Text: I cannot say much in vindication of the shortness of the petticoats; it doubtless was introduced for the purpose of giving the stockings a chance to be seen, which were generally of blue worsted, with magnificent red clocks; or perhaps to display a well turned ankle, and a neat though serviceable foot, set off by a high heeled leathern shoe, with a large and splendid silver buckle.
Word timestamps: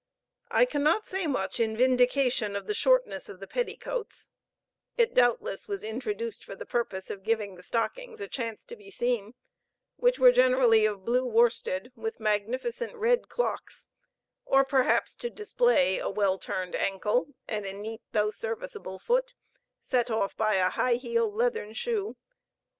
I 0.49 0.65
cannot 0.65 1.05
say 1.05 1.27
much 1.27 1.59
in 1.59 1.77
vindication 1.77 2.55
of 2.55 2.65
the 2.65 2.73
shortness 2.73 3.29
of 3.29 3.39
the 3.39 3.45
petticoats; 3.45 4.29
it 4.97 5.13
doubtless 5.13 5.67
was 5.67 5.83
introduced 5.83 6.43
for 6.43 6.55
the 6.55 6.65
purpose 6.65 7.11
of 7.11 7.21
giving 7.21 7.53
the 7.53 7.61
stockings 7.61 8.19
a 8.19 8.27
chance 8.27 8.65
to 8.65 8.75
be 8.75 8.89
seen, 8.89 9.35
which 9.97 10.17
were 10.17 10.31
generally 10.31 10.87
of 10.87 11.05
blue 11.05 11.23
worsted, 11.27 11.91
with 11.95 12.19
magnificent 12.19 12.95
red 12.95 13.29
clocks; 13.29 13.85
or 14.43 14.65
perhaps 14.65 15.15
to 15.17 15.29
display 15.29 15.99
a 15.99 16.09
well 16.09 16.39
turned 16.39 16.75
ankle, 16.75 17.35
and 17.47 17.67
a 17.67 17.73
neat 17.73 18.01
though 18.11 18.31
serviceable 18.31 18.97
foot, 18.97 19.35
set 19.79 20.09
off 20.09 20.35
by 20.35 20.55
a 20.55 20.69
high 20.71 20.95
heeled 20.95 21.35
leathern 21.35 21.73
shoe, 21.73 21.75
with 21.77 21.93
a 21.93 21.93
large 21.93 21.97
and 21.99 22.01
splendid 22.07 22.07
silver 22.07 22.13
buckle. 22.15 22.17